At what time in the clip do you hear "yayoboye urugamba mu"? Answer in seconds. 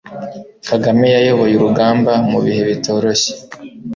1.15-2.39